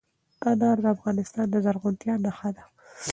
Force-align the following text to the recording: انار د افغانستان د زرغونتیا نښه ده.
انار 0.51 0.77
د 0.83 0.85
افغانستان 0.95 1.45
د 1.49 1.55
زرغونتیا 1.65 2.13
نښه 2.25 2.49
ده. 2.55 2.63